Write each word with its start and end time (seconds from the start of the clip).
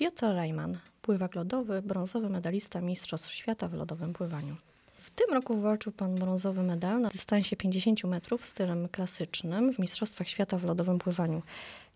Piotr 0.00 0.24
Reimann, 0.24 0.78
pływak 1.02 1.34
lodowy, 1.34 1.82
brązowy 1.82 2.30
medalista 2.30 2.80
Mistrzostw 2.80 3.32
Świata 3.32 3.68
w 3.68 3.74
lodowym 3.74 4.12
pływaniu. 4.12 4.56
W 5.00 5.10
tym 5.10 5.34
roku 5.34 5.56
wywalczył 5.56 5.92
pan 5.92 6.14
brązowy 6.14 6.62
medal 6.62 7.00
na 7.00 7.08
dystansie 7.08 7.56
50 7.56 8.04
metrów 8.04 8.46
stylem 8.46 8.88
klasycznym 8.88 9.72
w 9.72 9.78
Mistrzostwach 9.78 10.28
Świata 10.28 10.58
w 10.58 10.64
lodowym 10.64 10.98
pływaniu. 10.98 11.42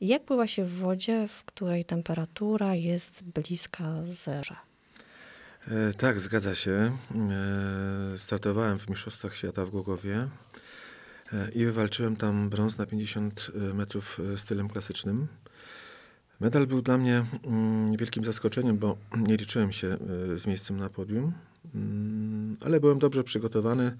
Jak 0.01 0.25
pływa 0.25 0.47
się 0.47 0.65
w 0.65 0.79
wodzie, 0.79 1.29
w 1.29 1.45
której 1.45 1.85
temperatura 1.85 2.75
jest 2.75 3.23
bliska 3.23 4.03
zera? 4.03 4.61
E, 5.69 5.93
tak, 5.93 6.21
zgadza 6.21 6.55
się. 6.55 6.71
E, 8.15 8.19
startowałem 8.19 8.79
w 8.79 8.89
Mistrzostwach 8.89 9.37
Świata 9.37 9.67
w 9.67 9.71
Głogowie 9.71 10.29
e, 11.33 11.51
i 11.55 11.65
wywalczyłem 11.65 12.17
tam 12.17 12.51
brąz 12.51 12.79
na 12.79 12.87
50 12.87 13.51
metrów 13.75 14.21
stylem 14.37 14.69
klasycznym. 14.69 15.29
Medal 16.41 16.67
był 16.67 16.83
dla 16.83 16.99
mnie 16.99 17.25
mm, 17.45 17.97
wielkim 17.97 18.25
zaskoczeniem, 18.25 18.79
bo 18.79 18.97
nie 19.29 19.37
liczyłem 19.37 19.73
się 19.73 19.97
z 20.37 20.47
miejscem 20.47 20.77
na 20.77 20.89
podium, 20.89 21.33
mm, 21.75 22.57
ale 22.61 22.81
byłem 22.81 22.99
dobrze 22.99 23.25
przygotowany. 23.25 23.97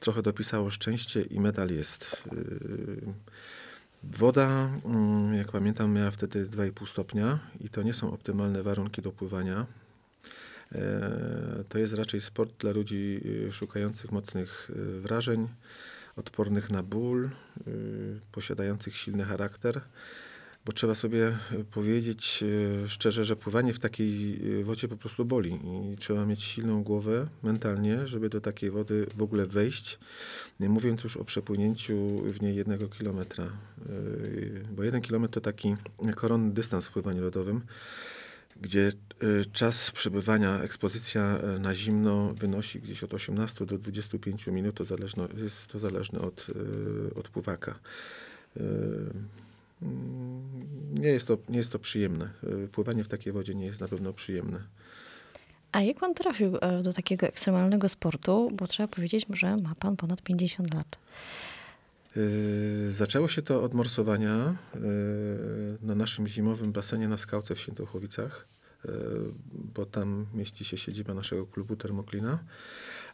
Trochę 0.00 0.22
dopisało 0.22 0.70
szczęście 0.70 1.22
i 1.22 1.40
medal 1.40 1.70
jest. 1.70 2.28
Woda, 4.02 4.70
mm, 4.84 5.34
jak 5.34 5.52
pamiętam, 5.52 5.92
miała 5.92 6.10
wtedy 6.10 6.46
2,5 6.46 6.86
stopnia 6.86 7.38
i 7.60 7.68
to 7.68 7.82
nie 7.82 7.94
są 7.94 8.12
optymalne 8.12 8.62
warunki 8.62 9.02
do 9.02 9.12
pływania. 9.12 9.66
E, 10.72 11.64
to 11.68 11.78
jest 11.78 11.94
raczej 11.94 12.20
sport 12.20 12.60
dla 12.60 12.72
ludzi 12.72 13.20
szukających 13.50 14.12
mocnych 14.12 14.70
wrażeń, 15.00 15.48
odpornych 16.16 16.70
na 16.70 16.82
ból, 16.82 17.30
posiadających 18.32 18.96
silny 18.96 19.24
charakter. 19.24 19.80
Bo 20.64 20.72
trzeba 20.72 20.94
sobie 20.94 21.38
powiedzieć 21.70 22.44
szczerze, 22.86 23.24
że 23.24 23.36
pływanie 23.36 23.74
w 23.74 23.78
takiej 23.78 24.40
wodzie 24.62 24.88
po 24.88 24.96
prostu 24.96 25.24
boli 25.24 25.60
i 25.92 25.96
trzeba 25.96 26.26
mieć 26.26 26.42
silną 26.42 26.82
głowę 26.82 27.26
mentalnie, 27.42 28.06
żeby 28.06 28.28
do 28.28 28.40
takiej 28.40 28.70
wody 28.70 29.06
w 29.14 29.22
ogóle 29.22 29.46
wejść, 29.46 29.98
nie 30.60 30.68
mówiąc 30.68 31.04
już 31.04 31.16
o 31.16 31.24
przepłynięciu 31.24 31.96
w 32.18 32.42
niej 32.42 32.56
jednego 32.56 32.88
kilometra. 32.88 33.46
Bo 34.76 34.82
jeden 34.82 35.00
kilometr 35.00 35.34
to 35.34 35.40
taki 35.40 35.76
koronny 36.16 36.52
dystans 36.52 36.86
w 36.86 36.92
pływaniu 36.92 37.22
lodowym 37.22 37.60
gdzie 38.60 38.92
czas 39.52 39.90
przebywania, 39.90 40.60
ekspozycja 40.60 41.38
na 41.60 41.74
zimno 41.74 42.34
wynosi 42.34 42.80
gdzieś 42.80 43.02
od 43.02 43.14
18 43.14 43.66
do 43.66 43.78
25 43.78 44.46
minut, 44.46 44.74
to 44.74 44.84
zależne, 44.84 45.28
jest 45.36 45.66
to 45.66 45.78
zależne 45.78 46.20
od, 46.20 46.46
od 47.14 47.28
pływaka. 47.28 47.78
Mm, 49.84 50.94
nie 50.94 51.08
jest, 51.08 51.28
to, 51.28 51.38
nie 51.48 51.58
jest 51.58 51.72
to 51.72 51.78
przyjemne. 51.78 52.30
Pływanie 52.72 53.04
w 53.04 53.08
takiej 53.08 53.32
wodzie 53.32 53.54
nie 53.54 53.66
jest 53.66 53.80
na 53.80 53.88
pewno 53.88 54.12
przyjemne. 54.12 54.62
A 55.72 55.82
jak 55.82 56.00
pan 56.00 56.14
trafił 56.14 56.56
e, 56.60 56.82
do 56.82 56.92
takiego 56.92 57.26
ekstremalnego 57.26 57.88
sportu? 57.88 58.50
Bo 58.52 58.66
trzeba 58.66 58.88
powiedzieć, 58.88 59.26
że 59.30 59.56
ma 59.56 59.74
pan 59.74 59.96
ponad 59.96 60.22
50 60.22 60.74
lat. 60.74 60.98
Zaczęło 62.90 63.28
się 63.28 63.42
to 63.42 63.62
od 63.62 63.74
morsowania 63.74 64.56
na 65.82 65.94
naszym 65.94 66.28
zimowym 66.28 66.72
basenie 66.72 67.08
na 67.08 67.18
Skałce 67.18 67.54
w 67.54 67.60
Świętochowicach. 67.60 68.48
E, 68.84 68.90
bo 69.74 69.86
tam 69.86 70.26
mieści 70.34 70.64
się 70.64 70.78
siedziba 70.78 71.14
naszego 71.14 71.46
klubu 71.46 71.76
Termoklina. 71.76 72.38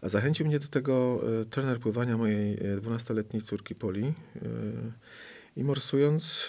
A 0.00 0.08
zachęcił 0.08 0.46
mnie 0.46 0.58
do 0.58 0.68
tego 0.68 1.22
e, 1.40 1.44
trener 1.44 1.80
pływania 1.80 2.16
mojej 2.16 2.58
12-letniej 2.58 3.42
e, 3.42 3.44
córki 3.44 3.74
Poli. 3.74 4.12
I 5.56 5.64
morsując, 5.64 6.48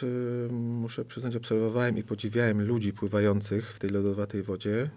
muszę 0.51 1.05
przyznać, 1.05 1.35
obserwowałem 1.35 1.97
i 1.97 2.03
podziwiałem 2.03 2.61
ludzi 2.61 2.93
pływających 2.93 3.73
w 3.73 3.79
tej 3.79 3.89
lodowatej 3.89 4.43
wodzie. 4.43 4.89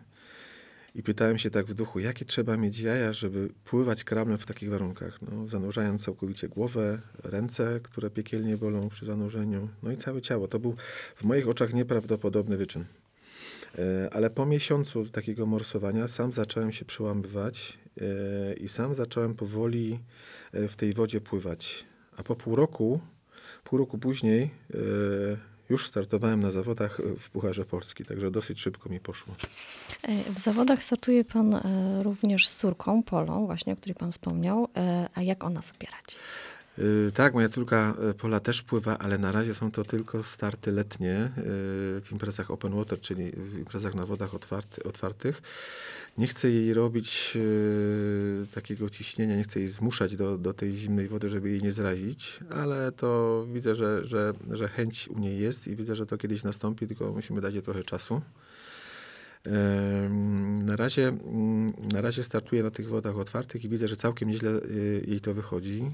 I 0.95 1.03
pytałem 1.03 1.39
się 1.39 1.51
tak 1.51 1.67
w 1.67 1.75
duchu, 1.75 1.99
jakie 1.99 2.25
trzeba 2.25 2.57
mieć 2.57 2.79
jaja, 2.79 3.13
żeby 3.13 3.49
pływać 3.65 4.05
kramem 4.05 4.39
w 4.39 4.47
takich 4.47 4.71
warunkach. 4.71 5.19
No, 5.23 5.49
zanurzając 5.49 6.05
całkowicie 6.05 6.49
głowę, 6.49 6.99
ręce, 7.25 7.81
które 7.83 8.11
piekielnie 8.11 8.57
bolą 8.57 8.89
przy 8.89 9.07
zanurzeniu, 9.07 9.69
no 9.83 9.93
i 9.93 9.97
całe 9.97 10.23
ciało. 10.23 10.49
To 10.49 10.59
był 10.59 10.77
w 11.17 11.25
moich 11.25 11.49
oczach 11.49 11.75
nieprawdopodobny 11.75 12.57
wyczyn. 12.57 12.85
E, 13.79 14.09
ale 14.13 14.31
po 14.31 14.47
miesiącu 14.47 15.07
takiego 15.07 15.47
morsowania 15.47 16.09
sam 16.09 16.33
zacząłem 16.33 16.73
się 16.73 16.85
przełamywać 16.85 17.79
e, 18.01 18.55
i 18.55 18.69
sam 18.69 18.95
zacząłem 18.95 19.35
powoli 19.35 19.99
w 20.53 20.77
tej 20.77 20.93
wodzie 20.93 21.21
pływać. 21.21 21.85
A 22.17 22.23
po 22.23 22.37
pół 22.37 22.57
roku, 22.57 23.01
pół 23.65 23.79
roku 23.79 23.99
później 23.99 24.51
już 25.71 25.87
startowałem 25.87 26.41
na 26.41 26.51
zawodach 26.51 27.01
w 27.19 27.31
Pucharze 27.31 27.65
Polski, 27.65 28.05
także 28.05 28.31
dosyć 28.31 28.61
szybko 28.61 28.89
mi 28.89 29.01
poszło. 29.01 29.35
W 30.35 30.39
zawodach 30.39 30.85
startuje 30.85 31.25
pan 31.25 31.61
również 32.03 32.49
z 32.49 32.57
córką 32.57 33.03
Polą, 33.03 33.47
właśnie 33.47 33.73
o 33.73 33.77
której 33.77 33.95
pan 33.95 34.13
wspomniał. 34.13 34.69
A 35.15 35.23
jak 35.23 35.45
ona 35.45 35.63
sobie 35.63 35.87
radzi? 35.87 36.17
Y, 36.79 37.13
tak, 37.15 37.35
moja 37.35 37.49
córka 37.49 37.95
y, 38.11 38.15
Pola 38.15 38.41
też 38.41 38.63
pływa, 38.63 38.99
ale 38.99 39.19
na 39.19 39.33
razie 39.33 39.55
są 39.55 39.71
to 39.71 39.85
tylko 39.85 40.23
starty 40.23 40.73
letnie 40.73 41.27
y, 41.27 41.31
w 42.01 42.09
imprezach 42.13 42.51
open 42.51 42.75
water, 42.75 43.01
czyli 43.01 43.31
w 43.31 43.59
imprezach 43.59 43.95
na 43.95 44.07
wodach 44.07 44.35
otwarty, 44.35 44.83
otwartych. 44.83 45.43
Nie 46.19 46.27
chcę 46.27 46.51
jej 46.51 46.75
robić 46.75 47.39
takiego 48.55 48.91
ciśnienia, 48.91 49.37
nie 49.37 49.45
chcę 49.45 49.61
jej 49.61 49.69
zmuszać 49.69 50.17
do, 50.17 50.39
do 50.39 50.55
tej 50.55 50.73
zimnej 50.73 51.09
wody, 51.09 51.29
żeby 51.29 51.51
jej 51.51 51.63
nie 51.63 51.73
zrazić, 51.73 52.41
ale 52.51 52.93
to 52.93 53.47
widzę, 53.53 53.75
że, 53.75 54.07
że, 54.07 54.33
że 54.51 54.69
chęć 54.69 55.09
u 55.09 55.19
niej 55.19 55.39
jest 55.39 55.67
i 55.67 55.77
widzę, 55.77 55.97
że 55.97 56.07
to 56.07 56.19
kiedyś 56.19 56.43
nastąpi, 56.43 56.87
tylko 56.87 57.13
musimy 57.13 57.41
dać 57.41 57.55
jej 57.55 57.63
trochę 57.63 57.85
czasu. 57.85 58.21
Na 60.65 60.77
razie, 60.77 61.09
mm, 61.09 61.73
na 61.93 62.01
razie 62.01 62.25
startuję 62.25 62.63
na 62.63 62.71
tych 62.71 62.89
wodach 62.89 63.19
otwartych 63.19 63.65
i 63.65 63.69
widzę, 63.69 63.89
że 63.89 63.97
całkiem 63.97 64.29
nieźle 64.29 64.51
y, 64.51 65.05
jej 65.09 65.21
to 65.21 65.35
wychodzi. 65.35 65.93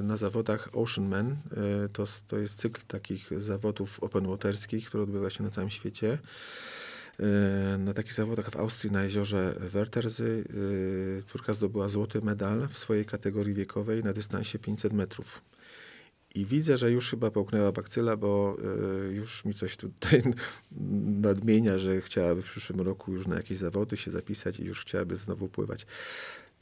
Y, 0.00 0.02
na 0.02 0.16
zawodach 0.16 0.68
Ocean 0.72 1.08
Man, 1.08 1.30
y, 1.84 1.88
to, 1.88 2.04
to 2.28 2.38
jest 2.38 2.58
cykl 2.58 2.80
takich 2.86 3.30
zawodów 3.40 4.02
open 4.02 4.26
waterskich, 4.26 4.88
który 4.88 5.02
odbywa 5.02 5.30
się 5.30 5.44
na 5.44 5.50
całym 5.50 5.70
świecie. 5.70 6.18
Na 7.78 7.94
takich 7.94 8.12
zawodach 8.12 8.50
w 8.50 8.56
Austrii 8.56 8.92
na 8.92 9.02
jeziorze 9.02 9.54
Werterzy 9.60 10.44
córka 11.26 11.54
zdobyła 11.54 11.88
złoty 11.88 12.20
medal 12.20 12.68
w 12.68 12.78
swojej 12.78 13.04
kategorii 13.04 13.54
wiekowej 13.54 14.04
na 14.04 14.12
dystansie 14.12 14.58
500 14.58 14.92
metrów. 14.92 15.42
I 16.38 16.46
widzę, 16.46 16.78
że 16.78 16.90
już 16.90 17.10
chyba 17.10 17.30
połknęła 17.30 17.72
bakcyla, 17.72 18.16
bo 18.16 18.56
y, 19.10 19.14
już 19.14 19.44
mi 19.44 19.54
coś 19.54 19.76
tutaj 19.76 20.22
nadmienia, 21.26 21.78
że 21.78 22.00
chciałaby 22.00 22.42
w 22.42 22.44
przyszłym 22.44 22.80
roku 22.80 23.12
już 23.12 23.26
na 23.26 23.36
jakieś 23.36 23.58
zawody 23.58 23.96
się 23.96 24.10
zapisać 24.10 24.60
i 24.60 24.64
już 24.64 24.80
chciałaby 24.80 25.16
znowu 25.16 25.48
pływać. 25.48 25.86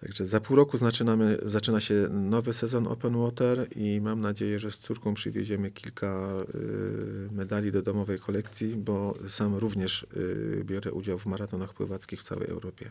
Także 0.01 0.27
za 0.27 0.41
pół 0.41 0.57
roku 0.57 0.79
zaczynamy, 0.79 1.39
zaczyna 1.43 1.81
się 1.81 1.95
nowy 2.11 2.53
sezon 2.53 2.87
Open 2.87 3.17
Water 3.17 3.67
i 3.77 4.01
mam 4.01 4.21
nadzieję, 4.21 4.59
że 4.59 4.71
z 4.71 4.79
córką 4.79 5.15
przywieziemy 5.15 5.71
kilka 5.71 6.33
y, 6.55 7.33
medali 7.33 7.73
do 7.73 7.83
domowej 7.83 8.19
kolekcji, 8.19 8.77
bo 8.77 9.15
sam 9.29 9.55
również 9.55 10.07
y, 10.17 10.63
biorę 10.65 10.93
udział 10.93 11.19
w 11.19 11.27
maratonach 11.27 11.75
pływackich 11.75 12.21
w 12.21 12.23
całej 12.23 12.49
Europie. 12.49 12.91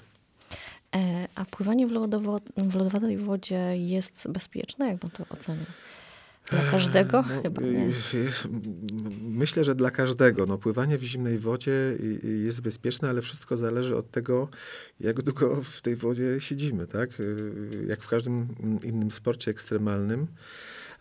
E, 0.96 1.28
a 1.36 1.46
pływanie 1.46 1.88
w, 1.88 1.92
lodowo, 1.92 2.40
w 2.58 2.76
lodowatej 2.76 3.18
wodzie 3.18 3.78
jest 3.78 4.28
bezpieczne? 4.30 4.88
Jak 4.88 5.00
pan 5.00 5.12
to 5.12 5.26
ocenia? 5.30 5.66
Dla 6.52 6.72
każdego? 6.72 7.24
No, 7.30 7.42
Chyba 7.42 7.62
nie. 7.62 7.90
Myślę, 9.22 9.64
że 9.64 9.76
dla 9.76 9.92
każdego. 9.92 10.46
No, 10.46 10.58
pływanie 10.58 10.98
w 10.98 11.04
zimnej 11.04 11.40
wodzie 11.40 11.72
jest 12.24 12.62
bezpieczne, 12.62 13.10
ale 13.10 13.22
wszystko 13.22 13.58
zależy 13.58 13.96
od 13.96 14.12
tego, 14.12 14.50
jak 15.00 15.22
długo 15.22 15.62
w 15.64 15.82
tej 15.82 15.96
wodzie 15.96 16.36
siedzimy. 16.40 16.88
Tak? 16.88 17.10
Jak 17.88 18.02
w 18.02 18.08
każdym 18.08 18.48
innym 18.84 19.12
sporcie 19.12 19.52
ekstremalnym, 19.52 20.28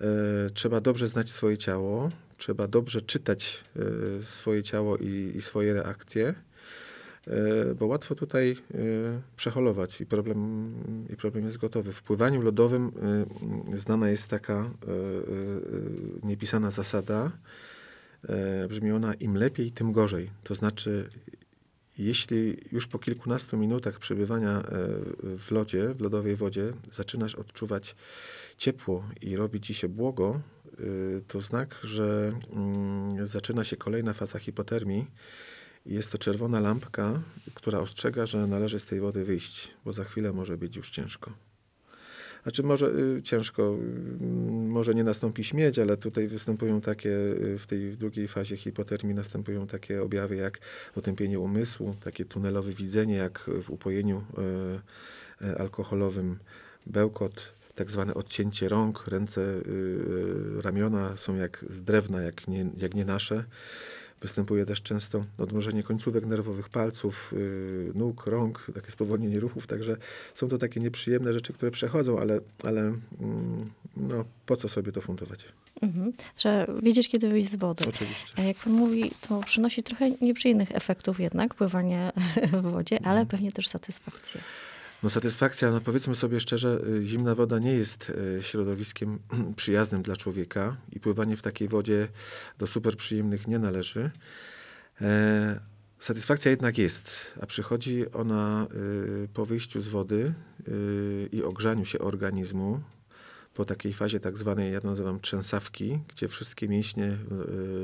e, 0.01 0.07
trzeba 0.55 0.81
dobrze 0.81 1.09
znać 1.09 1.31
swoje 1.31 1.59
ciało, 1.59 2.09
trzeba 2.39 2.69
dobrze 2.69 3.03
czytać 3.03 3.65
e, 3.77 3.81
swoje 4.25 4.63
ciało 4.63 4.97
i, 4.97 5.33
i 5.37 5.43
swoje 5.43 5.75
reakcje. 5.75 6.35
E, 7.27 7.75
bo 7.75 7.87
łatwo 7.87 8.15
tutaj 8.15 8.57
e, 8.75 8.77
przeholować 9.37 10.01
i 10.01 10.07
problem, 10.07 10.73
i 11.13 11.17
problem 11.17 11.45
jest 11.45 11.57
gotowy. 11.57 11.93
W 11.93 12.03
pływaniu 12.03 12.43
lodowym 12.43 12.93
e, 13.73 13.77
znana 13.77 14.11
jest 14.11 14.31
taka 14.31 14.71
niepisana 16.23 16.71
zasada, 16.71 17.31
brzmi 18.69 18.93
ona 18.93 19.15
im 19.15 19.37
lepiej, 19.37 19.73
tym 19.73 19.93
gorzej. 19.93 20.31
To 20.45 20.55
znaczy, 20.55 21.11
jeśli 21.99 22.57
już 22.73 22.87
po 22.87 22.99
kilkunastu 22.99 23.57
minutach 23.59 23.99
przebywania 23.99 24.63
w 25.23 25.51
lodzie, 25.51 25.95
w 25.95 26.01
lodowej 26.01 26.37
wodzie, 26.37 26.73
zaczynasz 26.93 27.35
odczuwać 27.35 27.97
ciepło 28.57 29.05
i 29.23 29.37
robi 29.37 29.61
ci 29.61 29.75
się 29.75 29.89
błogo, 29.89 30.41
to 31.29 31.41
znak, 31.41 31.77
że 31.83 32.33
mm, 32.53 33.27
zaczyna 33.27 33.65
się 33.65 33.77
kolejna 33.77 34.13
faza 34.13 34.39
hipotermii 34.39 35.07
jest 35.87 36.13
to 36.13 36.19
czerwona 36.19 36.61
lampka, 36.61 37.23
która 37.55 37.79
ostrzega, 37.79 38.27
że 38.27 38.47
należy 38.47 38.81
z 38.81 38.85
tej 38.85 39.01
wody 39.01 39.25
wyjść, 39.25 39.71
bo 39.85 39.93
za 39.93 40.05
chwilę 40.05 40.33
może 40.33 40.57
być 40.57 40.77
już 40.77 40.91
ciężko. 40.91 41.33
Znaczy 42.43 42.63
może 42.63 42.87
y, 42.87 43.23
ciężko, 43.23 43.77
y, 44.21 44.25
może 44.69 44.95
nie 44.95 45.05
nastąpi 45.05 45.45
śmierć, 45.45 45.79
ale 45.79 45.97
tutaj 45.97 46.29
występują 46.29 46.81
takie, 46.81 47.11
y, 47.11 47.59
w 47.59 47.67
tej 47.67 47.91
w 47.91 47.97
drugiej 47.97 48.29
fazie 48.29 48.57
hipotermii 48.57 49.15
następują 49.15 49.67
takie 49.67 50.03
objawy 50.03 50.37
jak 50.37 50.59
otępienie 50.97 51.39
umysłu, 51.39 51.97
takie 52.05 52.25
tunelowe 52.25 52.73
widzenie, 52.73 53.15
jak 53.15 53.51
w 53.63 53.71
upojeniu 53.71 54.25
y, 55.43 55.47
y, 55.47 55.59
alkoholowym, 55.59 56.39
bełkot, 56.87 57.55
tak 57.75 57.91
zwane 57.91 58.15
odcięcie 58.15 58.69
rąk, 58.69 59.07
ręce, 59.07 59.41
y, 59.41 60.63
ramiona 60.63 61.17
są 61.17 61.37
jak 61.37 61.65
z 61.71 61.83
drewna, 61.83 62.23
jak 62.23 62.49
nie, 62.49 62.67
jak 62.77 62.95
nie 62.95 63.05
nasze. 63.05 63.45
Występuje 64.21 64.67
też 64.67 64.83
często 64.83 65.25
odmrożenie 65.39 65.83
końcówek 65.83 66.27
nerwowych 66.27 66.69
palców, 66.69 67.33
y, 67.33 67.93
nóg, 67.95 68.27
rąk, 68.27 68.67
takie 68.75 68.91
spowolnienie 68.91 69.41
ruchów, 69.41 69.67
także 69.67 69.97
są 70.35 70.49
to 70.49 70.59
takie 70.59 70.81
nieprzyjemne 70.81 71.33
rzeczy, 71.33 71.53
które 71.53 71.71
przechodzą, 71.71 72.19
ale, 72.19 72.41
ale 72.65 72.81
mm, 72.81 73.71
no, 73.97 74.25
po 74.47 74.57
co 74.57 74.69
sobie 74.69 74.93
to 74.93 75.01
fundować? 75.01 75.45
Mhm. 75.83 76.13
Trzeba 76.35 76.67
wiedzieć, 76.83 77.09
kiedy 77.09 77.29
wyjść 77.29 77.51
z 77.51 77.57
wody. 77.57 77.85
Oczywiście. 77.89 78.33
A 78.37 78.43
jak 78.43 78.57
pan 78.57 78.73
mówi, 78.73 79.11
to 79.29 79.41
przynosi 79.41 79.83
trochę 79.83 80.11
nieprzyjemnych 80.11 80.75
efektów 80.75 81.21
jednak, 81.21 81.55
pływanie 81.55 82.13
w 82.53 82.63
wodzie, 82.63 82.99
ale 83.07 83.27
pewnie 83.27 83.53
też 83.53 83.69
satysfakcję. 83.69 84.41
No 85.05 85.11
satysfakcja, 85.11 85.71
no 85.71 85.81
powiedzmy 85.81 86.15
sobie 86.15 86.41
szczerze, 86.41 86.81
y, 86.89 87.05
zimna 87.05 87.35
woda 87.35 87.59
nie 87.59 87.73
jest 87.73 88.11
y, 88.39 88.43
środowiskiem 88.43 89.19
przyjaznym 89.57 90.03
dla 90.03 90.17
człowieka 90.17 90.77
i 90.93 91.01
pływanie 91.01 91.37
w 91.37 91.43
takiej 91.43 91.69
wodzie 91.69 92.09
do 92.59 92.67
super 92.67 92.97
przyjemnych 92.97 93.49
nie 93.49 93.59
należy. 93.59 94.11
E, 95.01 95.61
satysfakcja 95.99 96.51
jednak 96.51 96.79
jest, 96.79 97.17
a 97.41 97.47
przychodzi 97.47 98.11
ona 98.13 98.67
y, 99.25 99.29
po 99.35 99.47
wyjściu 99.47 99.81
z 99.81 99.89
wody 99.89 100.35
i 101.33 101.43
ogrzaniu 101.43 101.85
się 101.85 101.99
organizmu, 101.99 102.81
po 103.55 103.65
takiej 103.65 103.95
fazie 103.95 104.21
tak 104.21 104.39
zwanej, 104.39 104.73
ja 104.73 104.81
nazywam 104.85 105.21
trzęsawki, 105.21 105.99
gdzie 106.09 106.29
wszystkie 106.29 106.69
mięśnie 106.69 107.17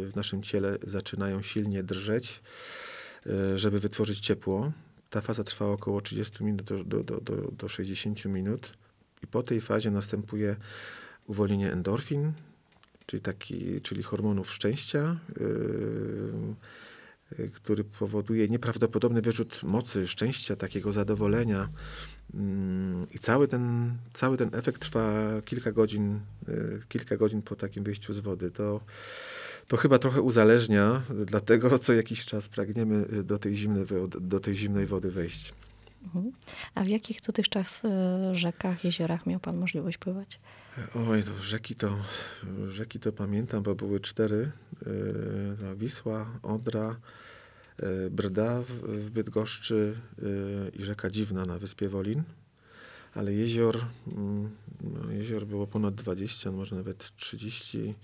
w 0.06 0.12
naszym 0.16 0.42
ciele 0.42 0.78
zaczynają 0.86 1.42
silnie 1.42 1.82
drżeć, 1.82 2.42
żeby 3.56 3.80
wytworzyć 3.80 4.20
ciepło. 4.20 4.72
Ta 5.10 5.20
faza 5.20 5.44
trwa 5.44 5.66
około 5.66 6.00
30 6.00 6.44
minut 6.44 6.62
do, 6.62 6.84
do, 6.84 7.04
do, 7.04 7.20
do, 7.20 7.36
do 7.36 7.68
60 7.68 8.24
minut 8.24 8.72
i 9.22 9.26
po 9.26 9.42
tej 9.42 9.60
fazie 9.60 9.90
następuje 9.90 10.56
uwolnienie 11.26 11.72
endorfin, 11.72 12.32
czyli, 13.06 13.22
taki, 13.22 13.80
czyli 13.80 14.02
hormonów 14.02 14.52
szczęścia, 14.52 15.16
yy, 15.40 16.54
yy, 17.38 17.48
który 17.48 17.84
powoduje 17.84 18.48
nieprawdopodobny 18.48 19.22
wyrzut 19.22 19.62
mocy, 19.62 20.08
szczęścia, 20.08 20.56
takiego 20.56 20.92
zadowolenia. 20.92 21.68
Mm, 22.34 23.06
I 23.10 23.18
cały 23.18 23.48
ten, 23.48 23.92
cały 24.12 24.36
ten 24.36 24.50
efekt 24.52 24.80
trwa 24.80 25.12
kilka 25.44 25.72
godzin, 25.72 26.20
yy, 26.48 26.80
kilka 26.88 27.16
godzin 27.16 27.42
po 27.42 27.56
takim 27.56 27.84
wyjściu 27.84 28.12
z 28.12 28.18
wody. 28.18 28.50
To, 28.50 28.80
to 29.70 29.76
chyba 29.76 29.98
trochę 29.98 30.20
uzależnia, 30.20 31.02
dlatego 31.26 31.78
co 31.78 31.92
jakiś 31.92 32.24
czas 32.24 32.48
pragniemy 32.48 33.06
y, 33.12 33.24
do 33.24 33.38
tej 33.38 33.54
zimnej, 33.54 33.84
wody- 33.84 34.20
do 34.20 34.40
tej 34.40 34.54
zimnej 34.54 34.86
wody 34.86 35.10
wejść. 35.10 35.52
Mhm. 36.04 36.32
A 36.74 36.84
w 36.84 36.88
jakich 36.88 37.20
dotychczas 37.20 37.84
e, 37.84 38.34
rzekach, 38.36 38.84
jeziorach 38.84 39.26
miał 39.26 39.40
pan 39.40 39.56
możliwość 39.56 39.98
pływać? 39.98 40.40
Oj, 41.08 41.22
to 41.22 41.42
rzeki 41.42 41.74
to, 41.74 41.96
rzeki 42.68 43.00
to 43.00 43.12
pamiętam, 43.12 43.62
bo 43.62 43.74
były 43.74 44.00
cztery. 44.00 44.50
Yy, 44.86 45.56
no, 45.62 45.76
Wisła, 45.76 46.26
Odra, 46.42 46.96
yy, 47.78 48.10
Brda 48.10 48.62
w, 48.62 49.10
Bydgoszczy 49.10 49.96
i 50.78 50.84
rzeka 50.84 51.10
Dziwna 51.10 51.46
na 51.46 51.58
wyspie 51.58 51.88
Wolin. 51.88 52.22
Ale 53.14 53.32
jezior, 53.32 53.76
mm, 54.16 54.50
no, 54.80 55.10
jezior 55.12 55.46
było 55.46 55.66
ponad 55.66 55.94
20, 55.94 56.52
może 56.52 56.76
nawet 56.76 57.16
30. 57.16 57.94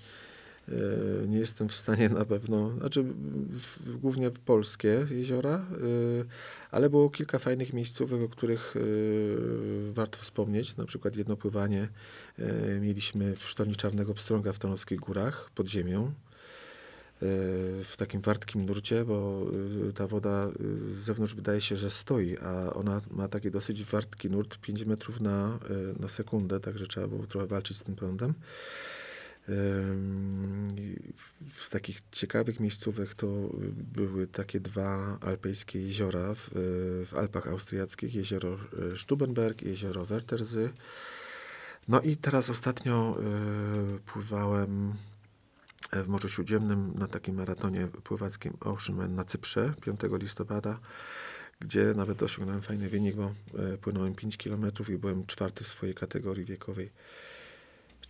Yy, 0.69 1.29
Nie 1.29 1.39
jestem 1.39 1.69
w 1.69 1.75
stanie 1.75 2.09
na 2.09 2.25
pewno, 2.25 2.71
znaczy 2.79 3.05
w, 3.51 3.99
głównie 3.99 4.31
w 4.31 4.41
polskie 4.41 5.07
jeziora, 5.11 5.67
yy, 5.81 6.25
ale 6.71 6.91
było 6.91 7.11
kilka 7.11 7.39
fajnych 7.39 7.73
miejscówek, 7.73 8.23
o 8.23 8.29
których 8.29 8.75
yy, 8.75 9.93
warto 9.93 10.19
wspomnieć. 10.19 10.77
Na 10.77 10.85
przykład 10.85 11.17
jedno 11.17 11.37
pływanie 11.37 11.89
mieliśmy 12.81 13.37
w 13.37 13.49
sztolni 13.49 13.77
Czarnego 13.77 14.15
Pstrąga 14.15 14.53
w 14.53 14.59
Tarnowskich 14.59 15.01
Górach 15.01 15.51
pod 15.55 15.69
ziemią. 15.69 16.13
W 17.85 17.95
takim 17.97 18.21
wartkim 18.21 18.67
nurcie, 18.67 19.05
bo 19.05 19.47
ta 19.95 20.07
woda 20.07 20.49
z 20.91 20.97
zewnątrz 20.97 21.35
wydaje 21.35 21.61
się, 21.61 21.77
że 21.77 21.91
stoi, 21.91 22.39
a 22.39 22.75
ona 22.75 23.01
ma 23.11 23.29
taki 23.29 23.51
dosyć 23.51 23.85
wartki 23.85 24.31
nurt, 24.31 24.59
5 24.59 24.85
metrów 24.85 25.21
na, 25.21 25.59
na 26.01 26.09
sekundę, 26.09 26.61
także 26.61 26.87
trzeba 26.87 27.09
było 27.09 27.27
trochę 27.27 27.47
walczyć 27.47 27.79
z 27.79 27.85
tym 27.85 27.97
prądem. 27.97 28.35
Z 31.59 31.71
takich 31.71 32.01
ciekawych 32.11 32.61
miejscówek 32.61 33.15
to 33.15 33.27
były 33.73 34.27
takie 34.27 34.61
dwa 34.61 35.19
alpejskie 35.21 35.81
jeziora 35.81 36.35
w, 36.35 36.51
w 37.07 37.15
Alpach 37.17 37.47
Austriackich, 37.47 38.15
jezioro 38.15 38.59
y, 38.95 38.99
Stubenberg 38.99 39.63
i 39.63 39.69
jezioro 39.69 40.07
Wörthersee. 40.07 40.69
No 41.89 42.01
i 42.01 42.17
teraz 42.17 42.51
ostatnio 42.51 43.17
y, 43.97 44.01
pływałem 44.01 44.95
w 45.93 46.09
Morzu 46.09 46.29
Śródziemnym 46.29 46.93
na 46.99 47.07
takim 47.07 47.37
maratonie 47.37 47.87
pływackim 47.87 48.57
Oceanman 48.61 49.15
na 49.15 49.25
Cyprze 49.25 49.75
5 49.83 50.01
listopada, 50.21 50.79
gdzie 51.61 51.93
nawet 51.97 52.23
osiągnąłem 52.23 52.63
fajny 52.63 52.89
wynik, 52.89 53.17
bo 53.17 53.35
płynąłem 53.81 54.15
5 54.15 54.37
km 54.37 54.71
i 54.89 54.99
byłem 54.99 55.27
czwarty 55.27 55.65
w 55.65 55.69
swojej 55.69 55.95
kategorii 55.95 56.45
wiekowej. 56.45 56.91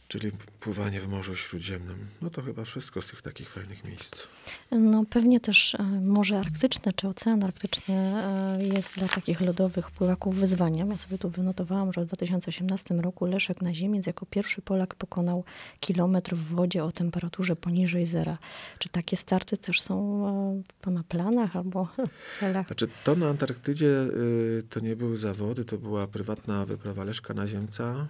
Czyli 0.09 0.31
pływanie 0.61 1.01
w 1.01 1.09
Morzu 1.09 1.37
Śródziemnym. 1.37 2.07
No 2.23 2.31
to 2.31 2.43
chyba 2.43 2.65
wszystko 2.65 3.03
z 3.03 3.07
tych 3.07 3.23
takich 3.23 3.49
fajnych 3.49 3.85
miejsc. 3.85 4.23
No 4.71 5.05
pewnie 5.11 5.41
też 5.41 5.75
e, 5.75 5.83
Morze 5.83 6.39
Arktyczne 6.39 6.93
czy 6.93 7.09
Ocean 7.09 7.43
Arktyczny 7.43 7.95
e, 7.95 8.59
jest 8.75 8.95
dla 8.95 9.09
takich 9.09 9.41
lodowych 9.41 9.91
pływaków 9.91 10.37
wyzwaniem. 10.37 10.91
Ja 10.91 10.99
sobie 10.99 11.19
tu 11.19 11.31
wynotowałam, 11.31 11.93
że 11.93 12.01
w 12.01 12.07
2018 12.07 12.95
roku 12.95 13.27
Leszek 13.27 13.63
Naziemiec 13.63 14.07
jako 14.07 14.27
pierwszy 14.27 14.63
Polak 14.63 14.95
pokonał 14.95 15.45
kilometr 15.81 16.37
w 16.37 16.55
wodzie 16.55 16.85
o 16.85 16.93
temperaturze 16.93 17.57
poniżej 17.57 18.07
zera. 18.07 18.39
Czy 18.79 18.89
takie 18.89 19.17
starty 19.17 19.57
też 19.57 19.81
są 19.81 20.27
e, 20.29 20.63
w 20.69 20.75
Pana 20.75 21.03
planach 21.09 21.57
albo 21.57 21.89
celach? 22.41 22.67
Znaczy 22.67 22.89
to 23.05 23.17
na 23.17 23.29
Antarktydzie 23.29 23.87
y, 23.87 24.63
to 24.71 24.81
nie 24.81 24.97
były 24.97 25.17
zawody, 25.17 25.65
to 25.65 25.79
była 25.79 26.07
prywatna 26.07 26.67
wyprawa 26.67 27.05
Leszka 27.05 27.35
Naziemca, 27.35 28.07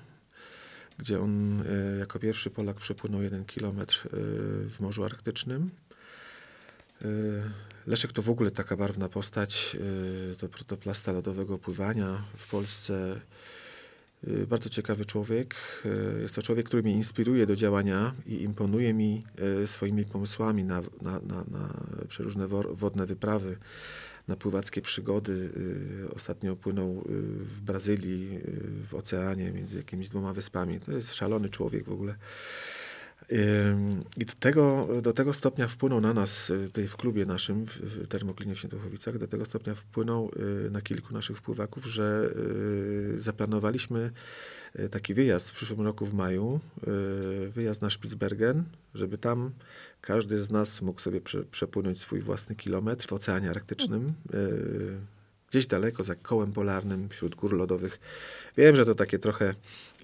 gdzie 0.98 1.20
on 1.20 1.60
y, 1.60 1.98
jako 1.98 2.18
pierwszy 2.18 2.50
Polak 2.50 2.76
przepłynął 2.76 3.22
jeden 3.22 3.44
kilometr 3.44 4.06
y, 4.06 4.10
w 4.70 4.76
Morzu 4.80 5.04
Arktycznym. 5.04 5.70
Y, 7.02 7.42
Leszek 7.86 8.12
to 8.12 8.22
w 8.22 8.30
ogóle 8.30 8.50
taka 8.50 8.76
barwna 8.76 9.08
postać, 9.08 9.76
to 10.38 10.48
protoplasta 10.48 11.12
lodowego 11.12 11.58
pływania 11.58 12.22
w 12.36 12.50
Polsce. 12.50 13.20
Bardzo 14.48 14.68
ciekawy 14.70 15.04
człowiek. 15.04 15.54
Jest 16.22 16.34
to 16.34 16.42
człowiek, 16.42 16.66
który 16.66 16.82
mnie 16.82 16.92
inspiruje 16.92 17.46
do 17.46 17.56
działania 17.56 18.14
i 18.26 18.42
imponuje 18.42 18.94
mi 18.94 19.24
swoimi 19.66 20.04
pomysłami 20.04 20.64
na, 20.64 20.80
na, 21.02 21.20
na, 21.20 21.44
na 21.50 21.80
przeróżne 22.08 22.48
wodne 22.74 23.06
wyprawy, 23.06 23.56
na 24.28 24.36
pływackie 24.36 24.82
przygody. 24.82 25.32
Y, 25.32 26.14
Ostatnio 26.14 26.56
płynął 26.56 26.90
y, 26.90 27.02
w 27.44 27.60
Brazylii, 27.60 28.36
y, 28.36 28.86
w 28.88 28.94
oceanie 28.94 29.52
między 29.52 29.76
jakimiś 29.76 30.08
dwoma 30.08 30.32
wyspami. 30.32 30.80
To 30.80 30.92
jest 30.92 31.14
szalony 31.14 31.48
człowiek 31.48 31.84
w 31.84 31.92
ogóle. 31.92 32.14
I 34.16 34.24
do 34.24 34.32
tego, 34.40 34.88
do 35.02 35.12
tego 35.12 35.32
stopnia 35.32 35.68
wpłynął 35.68 36.00
na 36.00 36.14
nas 36.14 36.50
y, 36.50 36.66
tutaj 36.66 36.88
w 36.88 36.96
klubie 36.96 37.26
naszym, 37.26 37.66
w, 37.66 38.06
Termoklinie 38.08 38.54
w 38.54 38.58
Świętochowicach, 38.58 39.18
do 39.18 39.28
tego 39.28 39.44
stopnia 39.44 39.74
wpłynął 39.74 40.30
y, 40.66 40.70
na 40.70 40.80
kilku 40.80 41.14
naszych 41.14 41.38
wpływaków, 41.38 41.86
że 41.86 42.30
y, 43.14 43.18
zaplanowaliśmy 43.18 44.10
taki 44.90 45.14
wyjazd 45.14 45.50
w 45.50 45.52
przyszłym 45.52 45.80
roku 45.80 46.06
w 46.06 46.14
maju, 46.14 46.60
wyjazd 47.50 47.82
na 47.82 47.90
Spitsbergen, 47.90 48.64
żeby 48.94 49.18
tam 49.18 49.50
każdy 50.00 50.42
z 50.42 50.50
nas 50.50 50.82
mógł 50.82 51.00
sobie 51.00 51.20
prze, 51.20 51.44
przepłynąć 51.44 52.00
swój 52.00 52.20
własny 52.20 52.56
kilometr 52.56 53.08
w 53.08 53.12
Oceanie 53.12 53.50
Arktycznym. 53.50 54.12
Gdzieś 55.50 55.66
daleko, 55.66 56.04
za 56.04 56.14
kołem 56.14 56.52
polarnym, 56.52 57.08
wśród 57.08 57.34
gór 57.34 57.52
lodowych. 57.52 58.00
Wiem, 58.56 58.76
że 58.76 58.86
to 58.86 58.94
takie 58.94 59.18
trochę 59.18 59.54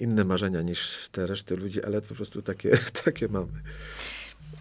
inne 0.00 0.24
marzenia 0.24 0.62
niż 0.62 1.08
te 1.12 1.26
reszty 1.26 1.56
ludzi, 1.56 1.82
ale 1.82 2.02
po 2.02 2.14
prostu 2.14 2.42
takie, 2.42 2.78
takie 3.04 3.28
mamy. 3.28 3.62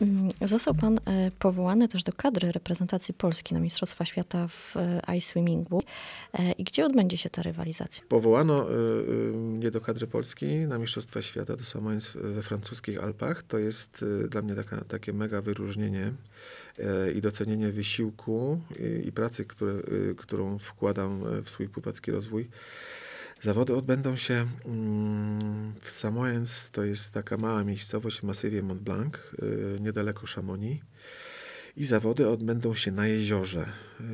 Mm, 0.02 0.30
Został 0.42 0.76
pan 0.76 1.00
e, 1.06 1.32
powołany 1.40 1.88
też 1.88 2.04
do 2.04 2.14
kadry 2.14 2.52
reprezentacji 2.52 3.14
Polski 3.14 3.54
na 3.54 3.60
Mistrzostwa 3.60 4.06
Świata 4.06 4.48
w 4.48 4.78
e, 4.78 5.16
ice 5.18 5.28
swimmingu. 5.28 5.84
E, 6.34 6.52
I 6.52 6.64
gdzie 6.64 6.86
odbędzie 6.86 7.18
się 7.18 7.30
ta 7.30 7.42
rywalizacja? 7.42 8.04
Powołano 8.10 8.66
mnie 9.34 9.72
do 9.72 9.82
kadry 9.82 10.08
Polski 10.08 10.46
na 10.46 10.78
Mistrzostwa 10.78 11.22
Świata, 11.22 11.58
to 11.58 11.64
samo 11.64 11.92
jest 11.92 12.18
we 12.18 12.42
francuskich 12.42 13.04
Alpach. 13.04 13.44
To 13.44 13.58
jest 13.58 14.06
dla 14.30 14.42
mnie 14.42 14.56
taka, 14.56 14.84
takie 14.84 15.14
mega 15.14 15.42
wyróżnienie 15.42 16.12
i 17.16 17.22
docenienie 17.22 17.72
wysiłku 17.72 18.62
i, 19.06 19.12
pracy, 19.12 19.46
które, 19.46 19.74
którą 20.18 20.58
wkładam 20.58 21.24
w 21.44 21.50
swój 21.50 21.70
pływacki 21.70 22.12
rozwój. 22.12 22.48
Zawody 23.42 23.76
odbędą 23.76 24.16
się 24.16 24.48
mm, 24.66 25.74
w 25.82 25.92
Samoens, 25.92 26.70
to 26.70 26.84
jest 26.84 27.14
taka 27.14 27.38
mała 27.38 27.64
miejscowość 27.64 28.20
w 28.20 28.24
masywie 28.24 28.62
Mont 28.64 28.82
Blanc, 28.82 29.16
y, 29.16 29.78
niedaleko 29.80 30.28
Chamonix. 30.28 30.86
I 31.78 31.86
zawody 31.86 32.30
odbędą 32.30 32.74
się 32.74 32.92
na 32.92 33.08
jeziorze. 33.08 33.66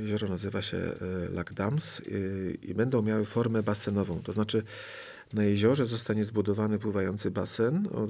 Jezioro 0.01 0.27
nazywa 0.27 0.61
się 0.61 0.77
y, 0.77 1.29
Lac 1.29 1.53
Dams 1.53 1.99
y, 1.99 2.57
i 2.61 2.73
będą 2.73 3.01
miały 3.01 3.25
formę 3.25 3.63
basenową. 3.63 4.21
To 4.21 4.33
znaczy 4.33 4.63
na 5.33 5.43
jeziorze 5.43 5.85
zostanie 5.85 6.25
zbudowany 6.25 6.79
pływający 6.79 7.31
basen 7.31 7.87
o, 7.93 8.07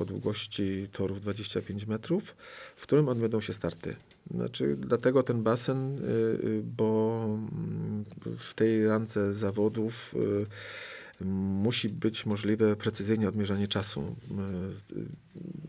o 0.00 0.04
długości 0.04 0.88
torów 0.92 1.20
25 1.20 1.86
metrów, 1.86 2.36
w 2.76 2.82
którym 2.82 3.08
odbędą 3.08 3.40
się 3.40 3.52
starty. 3.52 3.96
Znaczy, 4.30 4.76
dlatego 4.80 5.22
ten 5.22 5.42
basen, 5.42 6.00
bo 6.76 7.24
mm, 7.24 8.04
w 8.38 8.54
tej 8.54 8.86
rance 8.86 9.34
zawodów 9.34 10.14
musi 11.20 11.88
być 11.88 12.26
możliwe 12.26 12.76
precyzyjne 12.76 13.28
odmierzanie 13.28 13.68
czasu. 13.68 14.16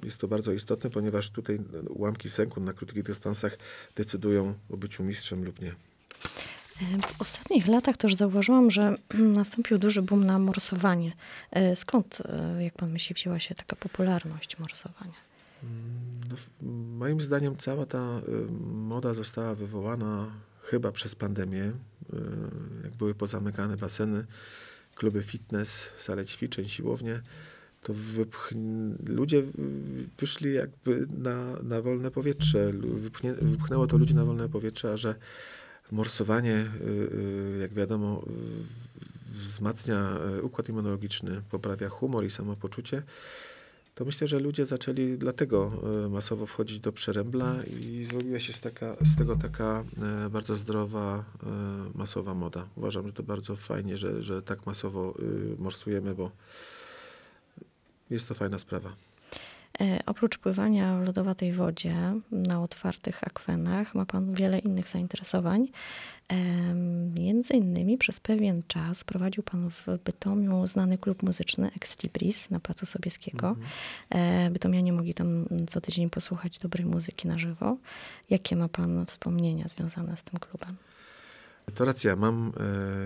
Jest 0.03 0.17
to 0.17 0.27
bardzo 0.27 0.53
istotne, 0.53 0.89
ponieważ 0.89 1.29
tutaj 1.29 1.59
ułamki 1.89 2.29
sekund 2.29 2.65
na 2.65 2.73
krótkich 2.73 3.03
dystansach 3.03 3.57
decydują 3.95 4.53
o 4.69 4.77
byciu 4.77 5.03
mistrzem 5.03 5.45
lub 5.45 5.61
nie. 5.61 5.75
W 6.79 7.21
ostatnich 7.21 7.67
latach 7.67 7.97
też 7.97 8.15
zauważyłam, 8.15 8.71
że 8.71 8.95
nastąpił 9.39 9.77
duży 9.77 10.01
boom 10.01 10.25
na 10.25 10.39
morsowanie. 10.39 11.11
E, 11.51 11.75
skąd, 11.75 12.21
e, 12.25 12.63
jak 12.63 12.73
pan 12.73 12.91
myśli, 12.91 13.15
wzięła 13.15 13.39
się 13.39 13.55
taka 13.55 13.75
popularność 13.75 14.59
morsowania? 14.59 15.29
No, 16.29 16.35
moim 16.97 17.21
zdaniem 17.21 17.57
cała 17.57 17.85
ta 17.85 17.99
e, 17.99 18.21
moda 18.63 19.13
została 19.13 19.55
wywołana 19.55 20.31
chyba 20.63 20.91
przez 20.91 21.15
pandemię, 21.15 21.71
jak 22.83 22.93
były 22.93 23.15
pozamykane 23.15 23.77
baseny, 23.77 24.25
kluby 24.95 25.23
fitness, 25.23 25.89
sale 25.97 26.25
ćwiczeń, 26.25 26.65
siłownie, 26.69 27.21
to 27.81 27.93
wypchn- 27.93 28.95
ludzie 29.05 29.43
wyszli 30.17 30.53
jakby 30.53 31.07
na, 31.17 31.63
na 31.63 31.81
wolne 31.81 32.11
powietrze. 32.11 32.71
Wypchnie, 32.73 33.33
wypchnęło 33.33 33.87
to 33.87 33.97
ludzi 33.97 34.15
na 34.15 34.25
wolne 34.25 34.49
powietrze, 34.49 34.93
a 34.93 34.97
że 34.97 35.15
morsowanie, 35.91 36.55
y, 36.55 36.85
y, 37.55 37.57
jak 37.61 37.73
wiadomo, 37.73 38.23
wzmacnia 39.31 40.17
y, 40.37 40.43
układ 40.43 40.69
immunologiczny, 40.69 41.41
poprawia 41.51 41.89
humor 41.89 42.25
i 42.25 42.29
samopoczucie, 42.29 43.03
to 43.95 44.05
myślę, 44.05 44.27
że 44.27 44.39
ludzie 44.39 44.65
zaczęli 44.65 45.17
dlatego 45.17 45.71
masowo 46.09 46.45
wchodzić 46.45 46.79
do 46.79 46.91
przerębla 46.91 47.55
i 47.81 48.03
zrobiła 48.03 48.39
się 48.39 48.53
z, 48.53 48.61
taka, 48.61 48.95
z 49.05 49.17
tego 49.17 49.35
taka 49.35 49.83
bardzo 50.31 50.57
zdrowa, 50.57 51.25
masowa 51.95 52.33
moda. 52.33 52.67
Uważam, 52.75 53.07
że 53.07 53.13
to 53.13 53.23
bardzo 53.23 53.55
fajnie, 53.55 53.97
że, 53.97 54.23
że 54.23 54.41
tak 54.41 54.65
masowo 54.65 55.13
morsujemy, 55.57 56.15
bo 56.15 56.31
jest 58.09 58.27
to 58.27 58.33
fajna 58.33 58.59
sprawa. 58.59 59.08
E, 59.81 59.99
oprócz 60.05 60.37
pływania 60.37 60.99
w 60.99 61.05
lodowatej 61.05 61.53
wodzie 61.53 61.95
na 62.31 62.61
otwartych 62.61 63.23
akwenach 63.23 63.95
ma 63.95 64.05
Pan 64.05 64.33
wiele 64.33 64.59
innych 64.59 64.89
zainteresowań. 64.89 65.67
Między 67.19 67.53
innymi 67.53 67.97
przez 67.97 68.19
pewien 68.19 68.63
czas 68.67 69.03
prowadził 69.03 69.43
Pan 69.43 69.69
w 69.69 69.87
Bytomiu 70.05 70.67
znany 70.67 70.97
klub 70.97 71.23
muzyczny 71.23 71.71
Ex 71.75 72.03
Libris 72.03 72.49
na 72.49 72.59
Placu 72.59 72.85
Sobieskiego. 72.85 73.47
Mhm. 73.47 73.67
E, 74.09 74.51
Bytomianie 74.51 74.93
mogli 74.93 75.13
tam 75.13 75.45
co 75.69 75.81
tydzień 75.81 76.09
posłuchać 76.09 76.59
dobrej 76.59 76.85
muzyki 76.85 77.27
na 77.27 77.39
żywo. 77.39 77.77
Jakie 78.29 78.55
ma 78.55 78.67
Pan 78.67 79.05
wspomnienia 79.05 79.67
związane 79.67 80.17
z 80.17 80.23
tym 80.23 80.39
klubem? 80.39 80.75
To 81.75 81.85
racja, 81.85 82.15
mam 82.15 82.51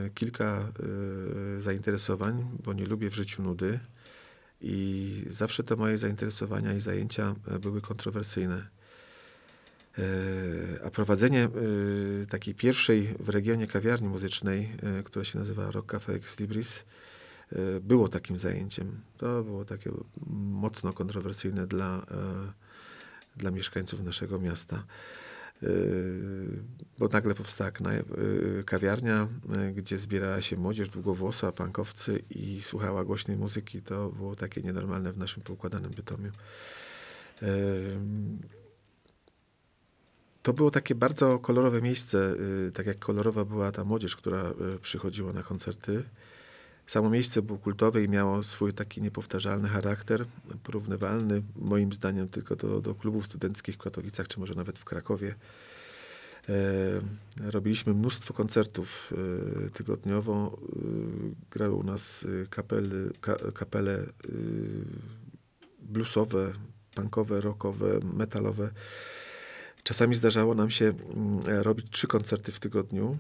e, 0.06 0.10
kilka 0.10 0.46
e, 0.46 1.62
zainteresowań, 1.62 2.46
bo 2.64 2.74
nie 2.74 2.86
lubię 2.86 3.10
w 3.10 3.16
życiu 3.16 3.44
nudy. 3.44 3.80
I 4.64 5.26
zawsze 5.30 5.64
te 5.64 5.76
moje 5.76 5.98
zainteresowania 5.98 6.74
i 6.74 6.82
zajęcia 6.82 7.36
e, 7.48 7.60
były 7.60 7.82
kontrowersyjne. 7.82 8.68
E, 9.98 10.04
a 10.86 10.90
prowadzenie 10.90 11.44
e, 11.44 11.50
takiej 12.26 12.56
pierwszej 12.56 13.16
w 13.20 13.30
regionie 13.30 13.68
kawiarni 13.68 14.08
muzycznej, 14.08 14.72
która 15.06 15.26
się 15.26 15.40
nazywa 15.40 15.72
Rock 15.72 15.92
Cafe 15.92 16.14
Ex 16.14 16.40
Libris, 16.40 16.84
było 17.82 18.08
takim 18.08 18.38
zajęciem. 18.38 19.02
To 19.18 19.44
było 19.44 19.66
takie 19.66 19.92
mocno 20.38 20.94
kontrowersyjne 20.94 21.68
dla, 21.68 22.06
dla 23.38 23.52
mieszkańców 23.52 24.04
naszego 24.04 24.40
miasta. 24.40 24.84
Yy, 25.64 26.64
bo 27.00 27.08
nagle 27.08 27.36
powstała 27.36 27.72
yy, 27.72 28.64
kawiarnia, 28.66 29.28
yy, 29.50 29.74
gdzie 29.74 29.98
zbierała 29.98 30.42
się 30.42 30.58
młodzież 30.58 30.90
długowłosa, 30.90 31.52
pankowcy 31.52 32.24
i 32.30 32.62
słuchała 32.62 33.06
głośnej 33.06 33.38
muzyki. 33.38 33.82
To 33.82 34.10
było 34.10 34.36
takie 34.36 34.62
nienormalne 34.62 35.14
w 35.14 35.18
naszym 35.18 35.44
poukładanym 35.44 35.92
Bytomiu. 35.92 36.32
To 40.44 40.54
było 40.54 40.72
takie 40.72 40.96
bardzo 40.96 41.40
kolorowe 41.40 41.82
miejsce, 41.82 42.36
tak 42.74 42.86
jak 42.86 43.00
kolorowa 43.00 43.46
była 43.46 43.72
ta 43.72 43.84
młodzież, 43.84 44.16
która 44.16 44.54
przychodziła 44.82 45.34
na 45.34 45.44
koncerty. 45.44 46.04
Samo 46.88 47.10
miejsce 47.10 47.42
było 47.42 47.60
kultowe 47.60 48.04
i 48.04 48.10
miało 48.10 48.44
swój 48.44 48.74
taki 48.74 49.02
niepowtarzalny 49.02 49.70
charakter, 49.70 50.26
porównywalny 50.64 51.42
moim 51.56 51.94
zdaniem 51.94 52.30
tylko 52.30 52.56
do, 52.56 52.82
do 52.82 52.96
klubów 52.96 53.26
studenckich 53.26 53.76
w 53.76 53.78
Katowicach, 53.78 54.28
czy 54.28 54.40
może 54.40 54.56
nawet 54.56 54.80
w 54.80 54.86
Krakowie. 54.86 55.36
E, 56.50 56.54
robiliśmy 57.52 57.94
mnóstwo 57.94 58.34
koncertów 58.34 59.14
e, 59.66 59.70
tygodniowo. 59.70 60.58
E, 60.62 60.80
grały 61.52 61.76
u 61.76 61.84
nas 61.84 62.28
kapely, 62.50 63.12
ka, 63.22 63.36
kapele 63.54 63.94
e, 64.00 64.06
bluesowe, 65.80 66.54
punkowe, 66.96 67.42
rockowe, 67.42 68.00
metalowe. 68.14 68.72
Czasami 69.84 70.16
zdarzało 70.16 70.56
nam 70.56 70.72
się 70.72 70.86
mm, 70.86 71.40
robić 71.62 71.90
trzy 71.90 72.08
koncerty 72.08 72.52
w 72.52 72.60
tygodniu. 72.60 73.18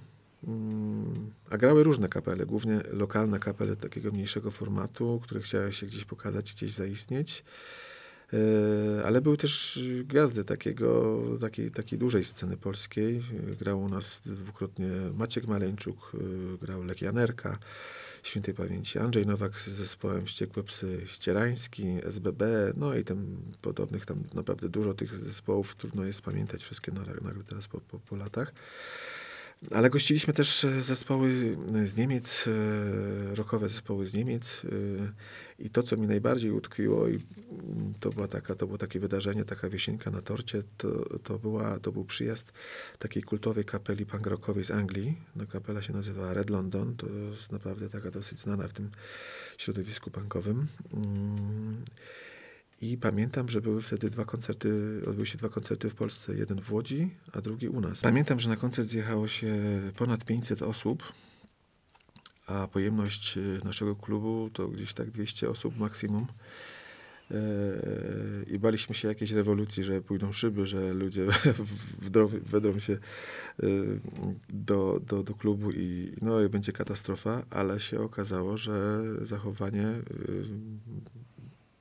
Mm, 0.47 1.31
a 1.49 1.57
grały 1.57 1.83
różne 1.83 2.09
kapele, 2.09 2.45
głównie 2.45 2.81
lokalne 2.91 3.39
kapele 3.39 3.75
takiego 3.75 4.11
mniejszego 4.11 4.51
formatu, 4.51 5.19
które 5.23 5.41
chciały 5.41 5.73
się 5.73 5.85
gdzieś 5.85 6.05
pokazać, 6.05 6.53
gdzieś 6.53 6.71
zaistnieć. 6.71 7.43
E, 8.33 9.05
ale 9.05 9.21
były 9.21 9.37
też 9.37 9.79
gwiazdy 10.03 10.45
takiego, 10.45 11.19
takiej, 11.41 11.71
takiej 11.71 11.99
dużej 11.99 12.23
sceny 12.23 12.57
polskiej. 12.57 13.23
Grał 13.59 13.81
u 13.81 13.89
nas 13.89 14.21
dwukrotnie 14.25 14.89
Maciek 15.13 15.47
Maleńczuk, 15.47 16.11
e, 16.13 16.57
grał 16.65 16.83
Lek 16.83 17.01
Janerka, 17.01 17.57
świętej 18.23 18.53
pamięci 18.53 18.99
Andrzej 18.99 19.25
Nowak 19.25 19.59
z 19.59 19.67
zespołem 19.67 20.25
Wściekłe 20.25 20.63
Psy 20.63 21.01
Ścierański, 21.05 21.85
SBB, 22.03 22.73
no 22.77 22.95
i 22.95 23.03
tam 23.03 23.37
podobnych, 23.61 24.05
tam 24.05 24.23
naprawdę 24.33 24.69
dużo 24.69 24.93
tych 24.93 25.15
zespołów, 25.15 25.75
trudno 25.75 26.03
jest 26.03 26.21
pamiętać 26.21 26.63
wszystkie 26.63 26.91
nagle 26.91 27.43
teraz 27.43 27.67
po, 27.67 27.81
po, 27.81 27.99
po 27.99 28.15
latach. 28.15 28.53
Ale 29.71 29.89
gościliśmy 29.89 30.33
też 30.33 30.63
e, 30.63 30.81
zespoły 30.81 31.55
e, 31.75 31.87
z 31.87 31.97
Niemiec, 31.97 32.45
e, 32.47 33.35
rockowe 33.35 33.69
zespoły 33.69 34.05
z 34.05 34.13
Niemiec 34.13 34.61
i 35.59 35.69
to, 35.69 35.83
co 35.83 35.97
mi 35.97 36.07
najbardziej 36.07 36.51
utkwiło 36.51 37.07
i 37.07 37.19
to, 37.99 38.09
była 38.09 38.27
taka, 38.27 38.55
to 38.55 38.65
było 38.65 38.77
takie 38.77 38.99
wydarzenie, 38.99 39.45
taka 39.45 39.69
wisienka 39.69 40.11
na 40.11 40.21
torcie, 40.21 40.63
to, 40.77 41.19
to, 41.19 41.39
była, 41.39 41.79
to 41.79 41.91
był 41.91 42.05
przyjazd 42.05 42.53
takiej 42.99 43.23
kultowej 43.23 43.65
kapeli 43.65 44.05
punk 44.05 44.27
rockowej 44.27 44.63
z 44.63 44.71
Anglii. 44.71 45.17
No, 45.35 45.47
kapela 45.47 45.81
się 45.81 45.93
nazywa 45.93 46.33
Red 46.33 46.49
London, 46.49 46.95
to 46.95 47.07
jest 47.09 47.51
naprawdę 47.51 47.89
taka 47.89 48.11
dosyć 48.11 48.39
znana 48.39 48.67
w 48.67 48.73
tym 48.73 48.91
środowisku 49.57 50.11
punkowym. 50.11 50.67
Mm. 50.93 51.83
I 52.81 52.97
pamiętam, 52.97 53.49
że 53.49 53.61
były 53.61 53.81
wtedy 53.81 54.09
dwa 54.09 54.25
koncerty, 54.25 55.01
odbyły 55.07 55.25
się 55.25 55.37
dwa 55.37 55.49
koncerty 55.49 55.89
w 55.89 55.95
Polsce, 55.95 56.35
jeden 56.35 56.61
w 56.61 56.71
Łodzi, 56.71 57.09
a 57.33 57.41
drugi 57.41 57.67
u 57.67 57.81
nas. 57.81 58.01
Pamiętam, 58.01 58.39
że 58.39 58.49
na 58.49 58.55
koncert 58.55 58.87
zjechało 58.87 59.27
się 59.27 59.55
ponad 59.97 60.25
500 60.25 60.61
osób, 60.61 61.03
a 62.47 62.67
pojemność 62.67 63.37
e, 63.37 63.65
naszego 63.65 63.95
klubu 63.95 64.49
to 64.53 64.67
gdzieś 64.67 64.93
tak 64.93 65.11
200 65.11 65.49
osób 65.49 65.77
maksimum. 65.77 66.27
E, 67.31 67.37
I 68.47 68.59
baliśmy 68.59 68.95
się 68.95 69.07
jakiejś 69.07 69.31
rewolucji, 69.31 69.83
że 69.83 70.01
pójdą 70.01 70.31
szyby, 70.31 70.65
że 70.65 70.93
ludzie 70.93 71.25
wedrą 72.51 72.79
się 72.79 72.93
e, 72.93 72.99
do, 74.49 75.01
do, 75.07 75.23
do 75.23 75.33
klubu 75.33 75.71
i, 75.71 76.13
no, 76.21 76.41
i 76.41 76.49
będzie 76.49 76.71
katastrofa, 76.71 77.45
ale 77.49 77.79
się 77.79 77.99
okazało, 77.99 78.57
że 78.57 79.03
zachowanie 79.21 79.87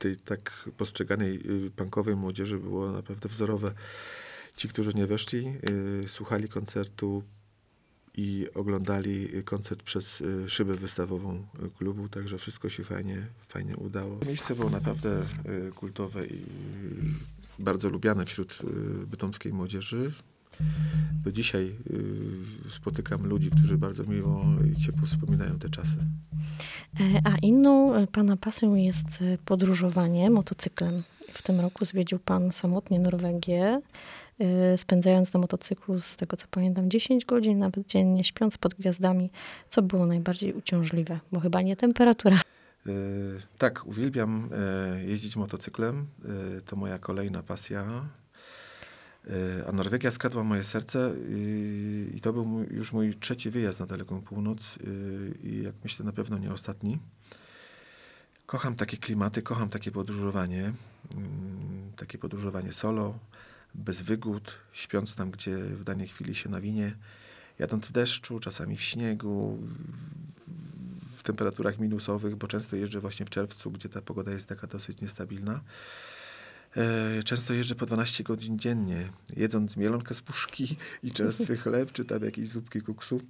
tej 0.03 0.17
tak 0.17 0.69
postrzeganej 0.77 1.65
y, 1.65 1.71
punkowej 1.71 2.15
młodzieży 2.15 2.59
było 2.59 2.91
naprawdę 2.91 3.29
wzorowe. 3.29 3.73
Ci, 4.55 4.67
którzy 4.67 4.93
nie 4.93 5.07
weszli, 5.07 5.53
y, 6.03 6.09
słuchali 6.09 6.49
koncertu 6.49 7.23
i 8.17 8.47
oglądali 8.55 9.43
koncert 9.43 9.83
przez 9.83 10.21
y, 10.21 10.49
szybę 10.49 10.73
wystawową 10.73 11.45
klubu, 11.77 12.09
także 12.09 12.37
wszystko 12.37 12.69
się 12.69 12.83
fajnie, 12.83 13.27
fajnie 13.47 13.77
udało. 13.77 14.19
Miejsce 14.27 14.55
było 14.55 14.69
naprawdę 14.69 15.23
kultowe 15.75 16.25
i 16.25 16.45
bardzo 17.59 17.89
lubiane 17.89 18.25
wśród 18.25 18.57
bytomskiej 19.07 19.53
młodzieży. 19.53 20.11
Do 21.23 21.31
dzisiaj 21.31 21.75
y, 22.67 22.71
spotykam 22.71 23.25
ludzi, 23.25 23.49
którzy 23.49 23.77
bardzo 23.77 24.03
miło 24.03 24.45
i 24.73 24.81
ciepło 24.81 25.07
wspominają 25.07 25.59
te 25.59 25.69
czasy. 25.69 25.97
E, 26.99 27.21
A 27.23 27.37
inną 27.41 27.95
e, 27.95 28.07
pana 28.07 28.37
pasją 28.37 28.75
jest 28.75 29.07
e, 29.21 29.37
podróżowanie 29.45 30.29
motocyklem. 30.29 31.03
W 31.33 31.41
tym 31.41 31.59
roku 31.59 31.85
zwiedził 31.85 32.19
pan 32.19 32.51
samotnie 32.51 32.99
Norwegię, 32.99 33.81
spędzając 34.77 35.33
na 35.33 35.39
motocyklu, 35.39 36.01
z 36.01 36.15
tego 36.15 36.37
co 36.37 36.47
pamiętam, 36.51 36.89
10 36.89 37.25
godzin 37.25 37.59
nawet 37.59 37.87
dziennie, 37.87 38.23
śpiąc 38.23 38.57
pod 38.57 38.73
gwiazdami. 38.73 39.31
Co 39.69 39.81
było 39.81 40.05
najbardziej 40.05 40.53
uciążliwe? 40.53 41.19
Bo 41.31 41.39
chyba 41.39 41.61
nie 41.61 41.75
temperatura. 41.75 42.41
Tak, 43.57 43.85
uwielbiam 43.85 44.49
jeździć 45.05 45.35
motocyklem. 45.35 46.07
To 46.65 46.75
moja 46.75 46.99
kolejna 46.99 47.43
pasja. 47.43 48.05
Y, 49.29 49.67
A 49.67 49.71
Norwegia 49.71 50.11
skradła 50.11 50.43
moje 50.43 50.63
serce 50.63 51.13
i, 51.29 52.19
to 52.21 52.33
był 52.33 52.65
już 52.71 52.91
mój 52.91 53.15
trzeci 53.15 53.49
wyjazd 53.49 53.79
na 53.79 53.85
daleką 53.85 54.21
północ 54.21 54.77
y, 54.77 55.37
i 55.43 55.63
jak 55.63 55.75
myślę 55.83 56.05
na 56.05 56.11
pewno 56.11 56.37
nie 56.37 56.53
ostatni. 56.53 56.99
Kocham 58.45 58.75
takie 58.75 58.97
klimaty, 58.97 59.41
kocham 59.41 59.69
takie 59.69 59.91
podróżowanie. 59.91 60.73
mm, 61.15 61.91
Takie 61.97 62.17
podróżowanie 62.17 62.73
solo, 62.73 63.19
bez 63.75 64.01
wygód, 64.01 64.55
śpiąc 64.73 65.15
tam, 65.15 65.31
gdzie 65.31 65.57
w 65.57 65.83
danej 65.83 66.07
chwili 66.07 66.35
się 66.35 66.49
nawinie, 66.49 66.95
jadąc 67.59 67.87
w 67.87 67.91
deszczu, 67.91 68.39
czasami 68.39 68.77
w 68.77 68.81
śniegu, 68.81 69.59
w 71.15 71.23
temperaturach 71.23 71.79
minusowych, 71.79 72.35
bo 72.35 72.47
często 72.47 72.75
jeżdżę 72.75 72.99
właśnie 72.99 73.25
w 73.25 73.29
czerwcu, 73.29 73.71
gdzie 73.71 73.89
ta 73.89 74.01
pogoda 74.01 74.31
jest 74.31 74.47
taka 74.47 74.67
dosyć 74.67 75.01
niestabilna. 75.01 75.61
E, 76.77 77.23
Często 77.23 77.53
jeżdżę 77.53 77.75
po 77.75 77.85
12 77.85 78.23
godzin 78.23 78.59
dziennie, 78.59 79.09
jedząc 79.35 79.77
mielonkę 79.77 80.15
z 80.15 80.21
puszki 80.21 80.75
i 81.03 81.11
czerstwy 81.11 81.57
chleb, 81.57 81.91
czy 81.91 82.05
tam 82.05 82.23
jakieś 82.23 82.49
zupki 82.49 82.81
kuksu. 82.81 83.21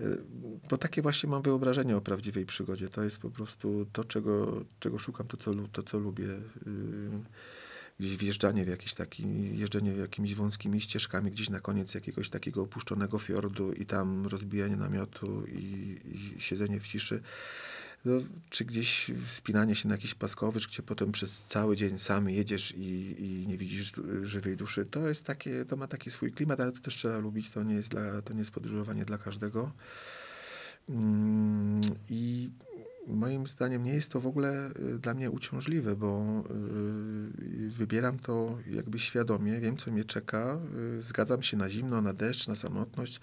E, 0.00 0.04
Bo 0.70 0.76
takie 0.76 1.02
właśnie 1.02 1.30
mam 1.30 1.42
wyobrażenie 1.42 1.96
o 1.96 2.00
prawdziwej 2.00 2.46
przygodzie. 2.46 2.88
To 2.88 3.04
jest 3.04 3.18
po 3.18 3.30
prostu 3.30 3.86
to, 3.92 4.04
czego, 4.04 4.64
czego 4.80 4.98
szukam, 4.98 5.26
to 5.26 5.36
co, 5.36 5.54
to, 5.72 5.82
co 5.82 5.98
lubię. 5.98 6.28
Y, 6.28 6.40
Gdzieś 8.00 8.16
wjeżdżanie 8.16 8.64
w 8.64 8.68
jakiś 8.68 8.94
taki, 8.94 9.24
jeżdżenie 9.58 9.92
jakimiś 9.92 10.34
wąskimi 10.34 10.80
ścieżkami, 10.80 11.30
gdzieś 11.30 11.50
na 11.50 11.60
koniec 11.60 11.94
jakiegoś 11.94 12.30
takiego 12.30 12.62
opuszczonego 12.62 13.18
fiordu 13.18 13.72
i 13.72 13.86
tam 13.86 14.26
rozbijanie 14.26 14.76
namiotu 14.76 15.46
i, 15.46 15.96
i 16.36 16.40
siedzenie 16.40 16.80
w 16.80 16.88
ciszy. 16.88 17.22
No, 18.04 18.12
czy 18.50 18.64
gdzieś 18.64 19.10
wspinanie 19.26 19.74
się 19.74 19.88
na 19.88 19.94
jakiś 19.94 20.14
paskowicz, 20.14 20.68
gdzie 20.68 20.82
potem 20.82 21.12
przez 21.12 21.44
cały 21.44 21.76
dzień 21.76 21.98
sam 21.98 22.28
jedziesz 22.28 22.74
i, 22.76 23.14
i 23.18 23.46
nie 23.46 23.56
widzisz 23.56 23.92
żywej 24.22 24.56
duszy. 24.56 24.86
To 24.86 25.08
jest 25.08 25.26
takie, 25.26 25.64
to 25.64 25.76
ma 25.76 25.86
taki 25.86 26.10
swój 26.10 26.32
klimat, 26.32 26.60
ale 26.60 26.72
to 26.72 26.80
też 26.80 26.94
trzeba 26.94 27.18
lubić. 27.18 27.50
To 27.50 27.62
nie 27.62 27.74
jest, 27.74 27.88
dla, 27.88 28.22
to 28.22 28.32
nie 28.32 28.38
jest 28.38 28.50
podróżowanie 28.50 29.04
dla 29.04 29.18
każdego. 29.18 29.72
Mm, 30.88 31.80
I 32.10 32.50
moim 33.06 33.46
zdaniem 33.46 33.84
nie 33.84 33.94
jest 33.94 34.12
to 34.12 34.20
w 34.20 34.26
ogóle 34.26 34.70
y, 34.70 34.98
dla 34.98 35.14
mnie 35.14 35.30
uciążliwe, 35.30 35.96
bo 35.96 36.42
y, 37.66 37.70
wybieram 37.70 38.18
to 38.18 38.58
jakby 38.70 38.98
świadomie, 38.98 39.60
wiem 39.60 39.76
co 39.76 39.90
mnie 39.90 40.04
czeka, 40.04 40.58
y, 40.98 41.02
zgadzam 41.02 41.42
się 41.42 41.56
na 41.56 41.68
zimno, 41.68 42.02
na 42.02 42.12
deszcz, 42.12 42.48
na 42.48 42.56
samotność, 42.56 43.20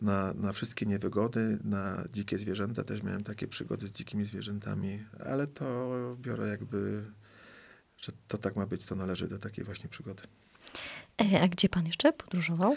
na, 0.00 0.34
na 0.34 0.52
wszystkie 0.52 0.86
niewygody, 0.86 1.58
na 1.64 2.04
dzikie 2.12 2.38
zwierzęta. 2.38 2.84
Też 2.84 3.02
miałem 3.02 3.24
takie 3.24 3.48
przygody 3.48 3.88
z 3.88 3.92
dzikimi 3.92 4.24
zwierzętami, 4.24 5.04
ale 5.26 5.46
to 5.46 6.16
biorę 6.20 6.48
jakby, 6.48 7.04
że 7.96 8.12
to 8.28 8.38
tak 8.38 8.56
ma 8.56 8.66
być, 8.66 8.84
to 8.86 8.94
należy 8.94 9.28
do 9.28 9.38
takiej 9.38 9.64
właśnie 9.64 9.88
przygody. 9.88 10.22
E, 11.20 11.40
A 11.40 11.48
gdzie 11.48 11.68
pan 11.68 11.86
jeszcze 11.86 12.12
podróżował? 12.12 12.76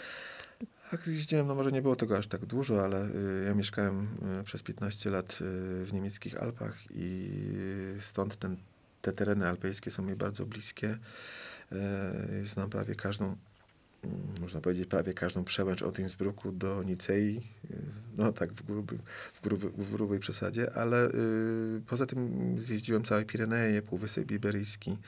Tak, 0.90 1.06
jeździłem, 1.06 1.46
no 1.46 1.54
może 1.54 1.72
nie 1.72 1.82
było 1.82 1.96
tego 1.96 2.18
aż 2.18 2.26
tak 2.26 2.46
dużo, 2.46 2.84
ale 2.84 3.06
y, 3.06 3.44
ja 3.46 3.54
mieszkałem 3.54 4.08
y, 4.40 4.44
przez 4.44 4.62
15 4.62 5.10
lat 5.10 5.32
y, 5.32 5.84
w 5.84 5.90
niemieckich 5.92 6.42
Alpach 6.42 6.78
i 6.90 7.30
stąd 8.00 8.36
ten, 8.36 8.56
te 9.02 9.12
tereny 9.12 9.48
alpejskie 9.48 9.90
są 9.90 10.02
mi 10.02 10.16
bardzo 10.16 10.46
bliskie. 10.46 10.98
Y, 11.72 12.46
znam 12.46 12.70
prawie 12.70 12.94
każdą, 12.94 13.36
można 14.40 14.60
powiedzieć, 14.60 14.86
prawie 14.86 15.14
każdą 15.14 15.44
przełęcz 15.44 15.82
od 15.82 15.98
Innsbrucku 15.98 16.52
do 16.52 16.82
Nicei. 16.82 17.42
Y, 17.70 17.76
no 18.16 18.32
tak 18.32 18.52
w, 18.52 18.62
gruby, 18.62 18.98
w, 19.32 19.40
gruby, 19.40 19.70
w 19.70 19.90
grubej 19.90 20.18
przesadzie, 20.18 20.74
ale 20.74 21.08
y, 21.08 21.82
poza 21.86 22.06
tym 22.06 22.54
zjeździłem 22.60 23.04
całe 23.04 23.24
Pireneje, 23.24 23.82
Półwysep 23.82 24.30
Iberyjski, 24.30 24.98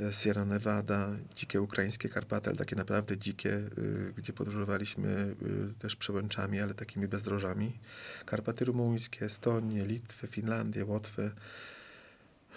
e, 0.00 0.12
Sierra 0.12 0.44
Nevada, 0.44 1.08
dzikie 1.34 1.60
ukraińskie 1.60 2.08
Karpaty, 2.08 2.50
ale 2.50 2.58
takie 2.58 2.76
naprawdę 2.76 3.18
dzikie, 3.18 3.50
y, 3.78 4.12
gdzie 4.16 4.32
podróżowaliśmy 4.32 5.34
y, 5.70 5.74
też 5.78 5.96
przełęczami, 5.96 6.60
ale 6.60 6.74
takimi 6.74 7.08
bezdrożami. 7.08 7.78
Karpaty 8.26 8.64
rumuńskie, 8.64 9.24
Estonię, 9.24 9.86
Litwę, 9.86 10.26
Finlandię, 10.26 10.84
Łotwę. 10.84 11.30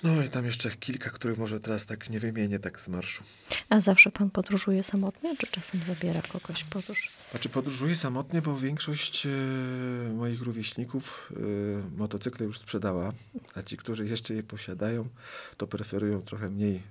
No 0.04 0.24
i 0.24 0.30
tam 0.30 0.46
jeszcze 0.46 0.72
kilka, 0.72 1.10
których 1.10 1.38
może 1.38 1.60
teraz 1.60 1.86
tak 1.86 2.10
nie 2.10 2.20
wymienię 2.20 2.60
tak 2.60 2.82
z 2.82 2.88
marszu. 2.88 3.24
A 3.70 3.82
zawsze 3.82 4.12
pan 4.12 4.30
podróżuje 4.30 4.84
samotnie, 4.84 5.38
czy 5.38 5.48
czasem 5.48 5.82
zabiera 5.84 6.22
kogoś 6.22 6.64
podróż? 6.64 7.12
Znaczy 7.32 7.50
podróżuję 7.50 7.96
samotnie, 7.96 8.42
bo 8.42 8.58
większość 8.58 9.26
e, 9.26 9.30
moich 10.14 10.42
rówieśników 10.42 11.32
e, 11.36 11.98
motocykle 11.98 12.46
już 12.46 12.60
sprzedała, 12.60 13.14
a 13.56 13.64
ci, 13.64 13.78
którzy 13.78 14.06
jeszcze 14.06 14.34
je 14.34 14.44
posiadają, 14.44 15.08
to 15.58 15.68
preferują 15.68 16.22
trochę 16.22 16.50
mniej 16.50 16.76
e, 16.76 16.82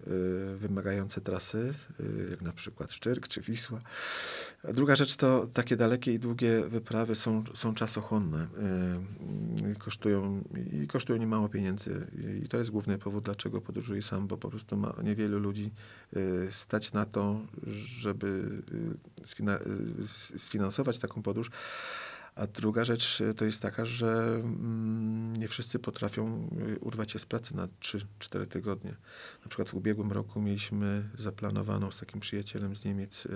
wymagające 0.56 1.20
trasy, 1.20 1.74
e, 2.00 2.30
jak 2.30 2.42
na 2.42 2.52
przykład 2.52 2.92
Szczyrk 2.92 3.28
czy 3.28 3.40
Wisła. 3.40 3.80
A 4.68 4.72
druga 4.72 4.96
rzecz 4.96 5.16
to 5.16 5.46
takie 5.54 5.76
dalekie 5.76 6.12
i 6.14 6.18
długie 6.18 6.60
wyprawy 6.60 7.14
są, 7.14 7.44
są 7.54 7.74
czasochłonne. 7.74 8.38
e, 8.42 9.74
Kosztują, 9.78 10.44
I 10.82 10.86
kosztują 10.86 11.18
niemało 11.18 11.48
pieniędzy. 11.48 12.06
I 12.44 12.48
to 12.48 12.56
jest 12.56 12.70
główny 12.70 12.95
powód, 12.98 13.24
dlaczego 13.24 13.60
podróżuję 13.60 14.02
sam, 14.02 14.26
bo 14.26 14.36
po 14.36 14.50
prostu 14.50 14.76
ma 14.76 14.94
niewielu 15.02 15.38
ludzi 15.38 15.70
e, 16.16 16.52
stać 16.52 16.92
na 16.92 17.06
to, 17.06 17.40
żeby 17.98 18.62
sfina- 19.24 19.60
e, 20.34 20.38
sfinansować 20.38 20.98
taką 20.98 21.22
podróż. 21.22 21.50
A 22.34 22.46
druga 22.46 22.84
rzecz 22.84 23.22
to 23.36 23.44
jest 23.44 23.62
taka, 23.62 23.84
że 23.84 24.40
mm, 24.44 25.36
nie 25.36 25.48
wszyscy 25.48 25.78
potrafią 25.78 26.50
urwać 26.80 27.10
się 27.10 27.18
z 27.18 27.26
pracy 27.26 27.56
na 27.56 27.66
3-4 27.66 28.46
tygodnie. 28.46 28.96
Na 29.44 29.48
przykład 29.48 29.68
w 29.68 29.74
ubiegłym 29.74 30.12
roku 30.12 30.40
mieliśmy 30.40 31.08
zaplanowaną 31.18 31.90
z 31.90 31.98
takim 31.98 32.20
przyjacielem 32.20 32.76
z 32.76 32.84
Niemiec 32.84 33.28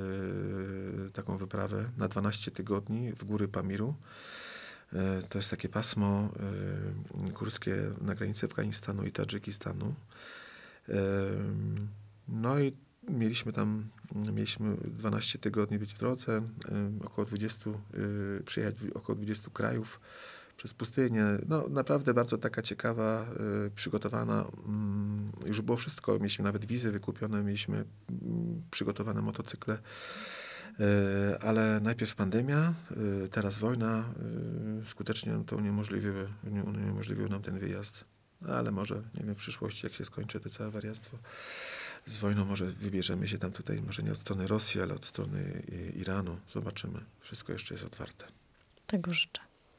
taką 1.13 1.37
wyprawę 1.37 1.91
na 1.97 2.09
12 2.09 2.51
tygodni 2.51 3.13
w 3.13 3.25
góry 3.25 3.49
Pamiru. 3.49 3.95
E, 4.93 5.23
To 5.29 5.39
jest 5.39 5.51
takie 5.51 5.69
pasmo 5.69 6.29
e, 7.29 7.33
górskie 7.33 7.77
na 8.01 8.15
granicy 8.15 8.47
Afganistanu 8.47 9.05
i 9.05 9.13
Tadżykistanu. 9.13 9.95
E, 10.89 10.95
No 12.29 12.59
i 12.61 12.73
mieliśmy 13.09 13.53
tam, 13.53 13.89
mieliśmy 14.35 14.77
12 14.77 15.39
tygodni 15.39 15.79
być 15.79 15.95
w 15.95 15.99
drodze, 15.99 16.37
e, 16.37 16.43
około 17.07 17.25
20, 17.25 17.71
e, 17.71 18.43
przyjechać 18.45 18.75
około 18.95 19.17
20 19.17 19.51
krajów 19.51 20.01
przez 20.57 20.75
pustynię. 20.75 21.25
No 21.49 21.69
naprawdę 21.69 22.15
bardzo 22.15 22.39
taka 22.39 22.63
ciekawa, 22.63 23.27
e, 23.67 23.71
przygotowana. 23.75 24.45
mm, 24.67 25.33
Już 25.47 25.61
było 25.61 25.77
wszystko, 25.77 26.13
mieliśmy 26.19 26.45
nawet 26.45 26.65
wizy 26.65 26.93
wykupione, 26.93 27.43
mieliśmy 27.45 27.77
mm, 27.77 28.63
przygotowane 28.71 29.23
motocykle. 29.23 29.79
E, 30.81 31.43
Ale 31.43 31.81
najpierw 31.81 32.15
pandemia, 32.15 32.75
e, 33.25 33.29
teraz 33.29 33.59
wojna, 33.59 34.05
e, 34.83 34.87
skutecznie 34.87 35.33
to 35.47 35.57
uniemożliwił, 35.57 36.13
unie- 36.45 36.63
uniemożliwił 36.65 37.29
nam 37.29 37.43
ten 37.43 37.59
wyjazd. 37.59 38.05
Ale 38.49 38.71
może, 38.71 38.95
nie 39.15 39.25
wiem, 39.25 39.35
w 39.35 39.39
przyszłości, 39.39 39.87
jak 39.87 39.93
się 39.93 40.05
skończy 40.05 40.41
to 40.41 40.51
całe 40.51 40.71
wariactwo 40.71 41.19
z 42.07 42.17
wojną, 42.17 42.45
może 42.45 42.67
wybierzemy 42.67 43.29
się 43.29 43.39
tam 43.39 43.53
tutaj, 43.53 43.83
może 43.83 44.03
nie 44.03 44.13
od 44.13 44.19
strony 44.19 44.47
Rosji, 44.47 44.81
ale 44.81 44.95
od 44.95 45.07
strony 45.07 45.63
Iranu. 45.97 46.37
Zobaczymy. 46.55 47.01
Wszystko 47.21 47.53
jeszcze 47.53 47.75
jest 47.75 47.87
otwarte. 47.87 48.25
Tego 48.87 49.13
życzę. 49.13 49.41